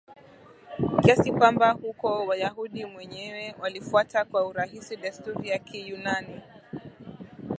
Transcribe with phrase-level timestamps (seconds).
[1.03, 6.41] kiasi kwamba huko Wayahudi wenyewe walifuata kwa urahisi desturi za Kiyunani